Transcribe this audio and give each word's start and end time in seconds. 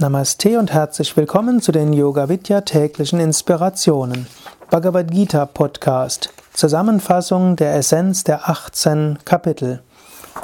Namaste 0.00 0.60
und 0.60 0.72
herzlich 0.72 1.16
willkommen 1.16 1.60
zu 1.60 1.72
den 1.72 1.92
Yoga 1.92 2.28
Vidya 2.28 2.60
täglichen 2.60 3.18
Inspirationen. 3.18 4.28
Bhagavad 4.70 5.10
Gita 5.10 5.44
Podcast. 5.44 6.32
Zusammenfassung 6.52 7.56
der 7.56 7.74
Essenz 7.74 8.22
der 8.22 8.48
18 8.48 9.18
Kapitel. 9.24 9.82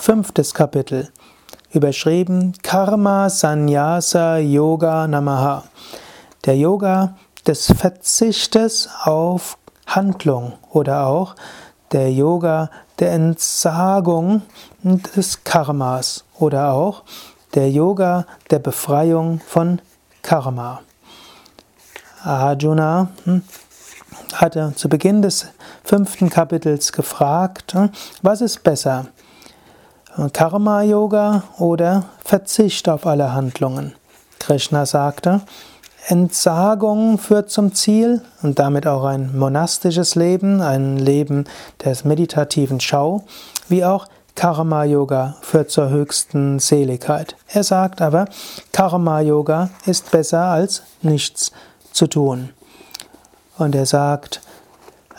Fünftes 0.01 0.55
Kapitel. 0.55 1.09
Überschrieben 1.71 2.55
Karma 2.65 3.31
Sannyasa 3.31 4.39
Yoga 4.39 5.07
Namaha. 5.07 5.63
Der 6.47 6.57
Yoga 6.57 7.17
des 7.47 7.67
Verzichtes 7.67 8.89
auf 9.05 9.57
Handlung 9.87 10.55
oder 10.73 11.07
auch 11.07 11.37
der 11.93 12.13
Yoga 12.13 12.71
der 12.99 13.13
Entsagung 13.13 14.43
des 14.83 15.45
Karmas 15.45 16.25
oder 16.41 16.73
auch 16.73 17.05
der 17.55 17.71
Yoga 17.71 18.27
der 18.51 18.59
Befreiung 18.59 19.41
von 19.47 19.81
Karma. 20.23 20.81
Arjuna 22.23 23.09
hm, 23.25 23.43
hatte 24.35 24.73
zu 24.77 24.89
Beginn 24.89 25.23
des 25.23 25.47
fünften 25.85 26.31
Kapitels 26.31 26.93
gefragt, 26.93 27.75
hm, 27.75 27.91
was 28.23 28.41
ist 28.41 28.63
besser? 28.63 29.07
Karma-Yoga 30.33 31.43
oder 31.59 32.05
Verzicht 32.25 32.89
auf 32.89 33.07
alle 33.07 33.33
Handlungen? 33.33 33.95
Krishna 34.39 34.87
sagte, 34.87 35.41
Entsagung 36.07 37.19
führt 37.19 37.51
zum 37.51 37.75
Ziel 37.75 38.23
und 38.43 38.59
damit 38.59 38.87
auch 38.87 39.05
ein 39.05 39.37
monastisches 39.37 40.15
Leben, 40.15 40.61
ein 40.61 40.99
Leben 40.99 41.47
des 41.85 42.05
meditativen 42.05 42.79
Schau, 42.79 43.25
wie 43.69 43.85
auch 43.85 44.07
Karma 44.35 44.85
Yoga 44.85 45.37
führt 45.43 45.71
zur 45.71 45.91
höchsten 45.91 46.59
Seligkeit. 46.59 47.37
Er 47.49 47.63
sagt 47.63 48.03
aber, 48.03 48.27
Karma 48.73 49.21
Yoga 49.21 49.71
ist 49.87 50.11
besser 50.11 50.43
als 50.47 50.83
nichts 51.03 51.53
zu 51.93 52.07
tun. 52.07 52.51
Und 53.57 53.75
er 53.75 53.87
sagt, 53.87 54.41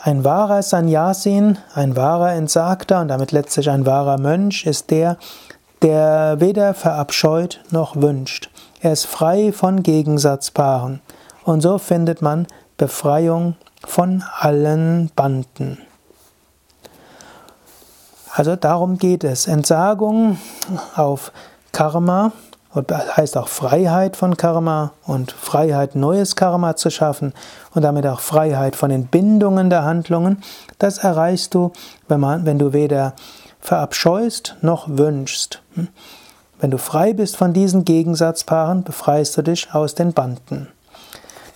ein 0.02 0.22
wahrer 0.22 0.62
Sannyasin, 0.62 1.58
ein 1.74 1.96
wahrer 1.96 2.32
Entsagter 2.32 3.00
und 3.00 3.08
damit 3.08 3.32
letztlich 3.32 3.70
ein 3.70 3.86
wahrer 3.86 4.18
Mönch 4.18 4.66
ist 4.66 4.90
der, 4.90 5.16
der 5.82 6.36
weder 6.38 6.74
verabscheut 6.74 7.60
noch 7.70 7.96
wünscht. 7.96 8.50
Er 8.80 8.92
ist 8.92 9.06
frei 9.06 9.52
von 9.52 9.82
Gegensatzpaaren. 9.82 11.00
Und 11.44 11.62
so 11.62 11.78
findet 11.78 12.22
man 12.22 12.46
Befreiung 12.76 13.56
von 13.86 14.22
allen 14.38 15.10
Banden. 15.16 15.78
Also 18.36 18.54
darum 18.54 18.98
geht 18.98 19.24
es. 19.24 19.46
Entsagung 19.46 20.36
auf 20.94 21.32
Karma 21.72 22.32
heißt 23.16 23.38
auch 23.38 23.48
Freiheit 23.48 24.14
von 24.14 24.36
Karma 24.36 24.92
und 25.06 25.32
Freiheit, 25.32 25.94
neues 25.94 26.36
Karma 26.36 26.76
zu 26.76 26.90
schaffen 26.90 27.32
und 27.74 27.80
damit 27.80 28.06
auch 28.06 28.20
Freiheit 28.20 28.76
von 28.76 28.90
den 28.90 29.06
Bindungen 29.06 29.70
der 29.70 29.84
Handlungen. 29.84 30.42
Das 30.78 30.98
erreichst 30.98 31.54
du, 31.54 31.72
wenn, 32.08 32.20
man, 32.20 32.44
wenn 32.44 32.58
du 32.58 32.74
weder 32.74 33.14
verabscheust 33.58 34.56
noch 34.60 34.86
wünschst. 34.86 35.62
Wenn 36.60 36.70
du 36.70 36.76
frei 36.76 37.14
bist 37.14 37.38
von 37.38 37.54
diesen 37.54 37.86
Gegensatzpaaren, 37.86 38.84
befreist 38.84 39.34
du 39.38 39.42
dich 39.42 39.72
aus 39.72 39.94
den 39.94 40.12
Banden. 40.12 40.68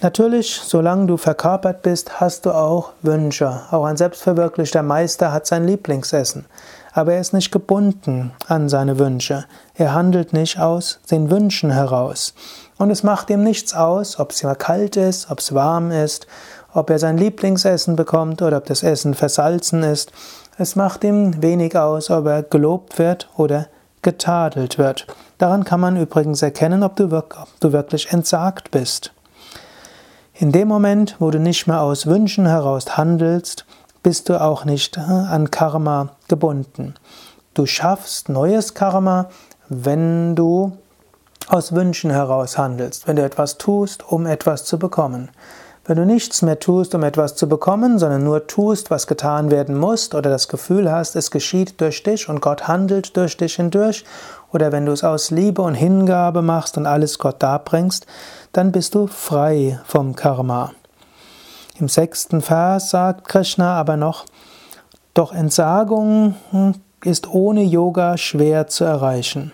Natürlich, 0.02 0.62
solange 0.64 1.04
du 1.06 1.18
verkörpert 1.18 1.82
bist, 1.82 2.20
hast 2.20 2.46
du 2.46 2.52
auch 2.52 2.92
Wünsche. 3.02 3.60
Auch 3.70 3.84
ein 3.84 3.98
selbstverwirklichter 3.98 4.82
Meister 4.82 5.30
hat 5.30 5.46
sein 5.46 5.66
Lieblingsessen. 5.66 6.46
Aber 6.94 7.12
er 7.12 7.20
ist 7.20 7.34
nicht 7.34 7.52
gebunden 7.52 8.32
an 8.48 8.70
seine 8.70 8.98
Wünsche. 8.98 9.44
Er 9.74 9.92
handelt 9.92 10.32
nicht 10.32 10.58
aus 10.58 11.00
den 11.10 11.30
Wünschen 11.30 11.70
heraus. 11.70 12.32
Und 12.78 12.90
es 12.90 13.02
macht 13.02 13.28
ihm 13.28 13.44
nichts 13.44 13.74
aus, 13.74 14.18
ob 14.18 14.30
es 14.30 14.42
immer 14.42 14.54
kalt 14.54 14.96
ist, 14.96 15.30
ob 15.30 15.40
es 15.40 15.54
warm 15.54 15.90
ist, 15.90 16.26
ob 16.72 16.88
er 16.88 16.98
sein 16.98 17.18
Lieblingsessen 17.18 17.94
bekommt 17.94 18.40
oder 18.40 18.56
ob 18.56 18.64
das 18.64 18.82
Essen 18.82 19.12
versalzen 19.12 19.82
ist. 19.82 20.12
Es 20.56 20.76
macht 20.76 21.04
ihm 21.04 21.42
wenig 21.42 21.76
aus, 21.76 22.10
ob 22.10 22.24
er 22.24 22.42
gelobt 22.42 22.98
wird 22.98 23.28
oder 23.36 23.66
getadelt 24.00 24.78
wird. 24.78 25.06
Daran 25.36 25.64
kann 25.64 25.80
man 25.80 25.98
übrigens 25.98 26.40
erkennen, 26.40 26.82
ob 26.82 26.96
du 26.96 27.10
wirklich 27.10 28.12
entsagt 28.12 28.70
bist. 28.70 29.12
In 30.40 30.52
dem 30.52 30.68
Moment, 30.68 31.16
wo 31.18 31.30
du 31.30 31.38
nicht 31.38 31.66
mehr 31.66 31.82
aus 31.82 32.06
Wünschen 32.06 32.46
heraus 32.46 32.96
handelst, 32.96 33.66
bist 34.02 34.30
du 34.30 34.40
auch 34.40 34.64
nicht 34.64 34.96
äh, 34.96 35.00
an 35.00 35.50
Karma 35.50 36.16
gebunden. 36.28 36.94
Du 37.52 37.66
schaffst 37.66 38.30
neues 38.30 38.72
Karma, 38.72 39.28
wenn 39.68 40.34
du 40.34 40.78
aus 41.48 41.74
Wünschen 41.74 42.10
heraus 42.10 42.56
handelst, 42.56 43.06
wenn 43.06 43.16
du 43.16 43.22
etwas 43.22 43.58
tust, 43.58 44.10
um 44.10 44.24
etwas 44.24 44.64
zu 44.64 44.78
bekommen. 44.78 45.28
Wenn 45.90 45.96
du 45.96 46.06
nichts 46.06 46.42
mehr 46.42 46.60
tust, 46.60 46.94
um 46.94 47.02
etwas 47.02 47.34
zu 47.34 47.48
bekommen, 47.48 47.98
sondern 47.98 48.22
nur 48.22 48.46
tust, 48.46 48.92
was 48.92 49.08
getan 49.08 49.50
werden 49.50 49.76
muss, 49.76 50.14
oder 50.14 50.30
das 50.30 50.46
Gefühl 50.46 50.88
hast, 50.88 51.16
es 51.16 51.32
geschieht 51.32 51.80
durch 51.80 52.04
dich 52.04 52.28
und 52.28 52.40
Gott 52.40 52.68
handelt 52.68 53.16
durch 53.16 53.36
dich 53.36 53.56
hindurch, 53.56 54.04
oder 54.52 54.70
wenn 54.70 54.86
du 54.86 54.92
es 54.92 55.02
aus 55.02 55.32
Liebe 55.32 55.62
und 55.62 55.74
Hingabe 55.74 56.42
machst 56.42 56.78
und 56.78 56.86
alles 56.86 57.18
Gott 57.18 57.42
darbringst, 57.42 58.06
dann 58.52 58.70
bist 58.70 58.94
du 58.94 59.08
frei 59.08 59.80
vom 59.84 60.14
Karma. 60.14 60.70
Im 61.80 61.88
sechsten 61.88 62.40
Vers 62.40 62.90
sagt 62.90 63.26
Krishna 63.26 63.74
aber 63.74 63.96
noch, 63.96 64.26
doch 65.12 65.32
Entsagung 65.32 66.36
ist 67.02 67.34
ohne 67.34 67.64
Yoga 67.64 68.16
schwer 68.16 68.68
zu 68.68 68.84
erreichen. 68.84 69.50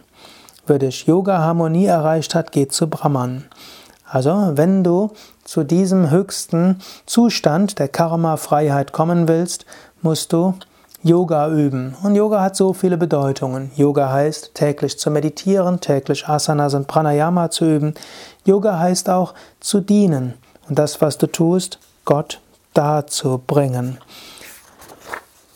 Wer 0.67 0.81
durch 0.81 1.07
Yoga 1.07 1.39
Harmonie 1.39 1.87
erreicht 1.87 2.35
hat, 2.35 2.53
geht 2.53 2.75
zu 2.75 2.91
Brahman. 2.91 3.47
Also, 4.09 4.53
wenn 4.55 4.84
du 4.84 5.11
zu 5.44 5.65
diesem 5.65 6.11
höchsten 6.11 6.81
Zustand 7.06 7.78
der 7.78 7.89
Karma-Freiheit 7.89 8.93
kommen 8.93 9.28
willst, 9.28 9.67
musst 10.03 10.33
du 10.33 10.55
Yoga 11.03 11.49
üben. 11.49 11.97
Und 12.03 12.16
Yoga 12.16 12.41
hat 12.41 12.56
so 12.56 12.72
viele 12.72 12.97
Bedeutungen. 12.97 13.71
Yoga 13.77 14.11
heißt 14.11 14.55
täglich 14.55 14.99
zu 14.99 15.11
meditieren, 15.11 15.81
täglich 15.81 16.28
Asanas 16.28 16.75
und 16.75 16.89
Pranayama 16.89 17.50
zu 17.50 17.65
üben. 17.65 17.95
Yoga 18.45 18.78
heißt 18.78 19.09
auch 19.11 19.34
zu 19.61 19.81
dienen 19.81 20.34
und 20.69 20.78
das, 20.78 21.00
was 21.00 21.19
du 21.19 21.27
tust, 21.27 21.78
Gott 22.05 22.41
darzubringen. 22.75 23.99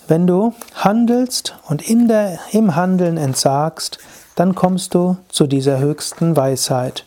Wenn 0.08 0.26
du 0.26 0.54
handelst 0.74 1.56
und 1.68 1.88
in 1.88 2.08
der, 2.08 2.38
im 2.52 2.74
Handeln 2.74 3.16
entsagst, 3.16 3.98
dann 4.34 4.54
kommst 4.54 4.94
du 4.94 5.16
zu 5.28 5.46
dieser 5.46 5.78
höchsten 5.78 6.36
Weisheit. 6.36 7.04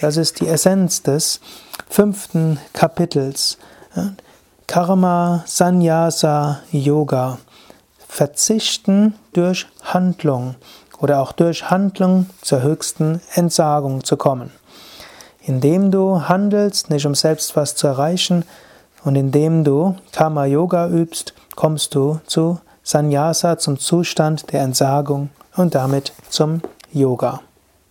Das 0.00 0.16
ist 0.16 0.40
die 0.40 0.48
Essenz 0.48 1.02
des 1.02 1.40
fünften 1.86 2.58
Kapitels. 2.72 3.58
Karma 4.66 5.44
Sannyasa 5.44 6.60
Yoga. 6.72 7.36
Verzichten 8.08 9.14
durch 9.34 9.66
Handlung 9.82 10.54
oder 11.00 11.20
auch 11.20 11.32
durch 11.32 11.68
Handlung 11.68 12.30
zur 12.40 12.62
höchsten 12.62 13.20
Entsagung 13.34 14.02
zu 14.02 14.16
kommen. 14.16 14.50
Indem 15.42 15.90
du 15.90 16.26
handelst, 16.26 16.88
nicht 16.88 17.04
um 17.04 17.14
selbst 17.14 17.54
was 17.54 17.74
zu 17.74 17.86
erreichen, 17.86 18.44
und 19.04 19.16
indem 19.16 19.64
du 19.64 19.96
Karma 20.12 20.46
Yoga 20.46 20.88
übst, 20.88 21.34
kommst 21.56 21.94
du 21.94 22.20
zu 22.26 22.58
Sannyasa, 22.82 23.58
zum 23.58 23.78
Zustand 23.78 24.50
der 24.50 24.62
Entsagung 24.62 25.28
und 25.56 25.74
damit 25.74 26.14
zum 26.30 26.62
Yoga. 26.90 27.40